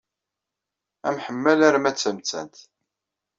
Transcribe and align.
Amḥemmal 1.07 1.59
arma 1.67 1.91
d 1.93 1.97
tamettant. 1.97 2.57